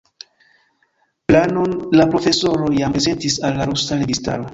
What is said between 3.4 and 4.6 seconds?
al la rusa registaro.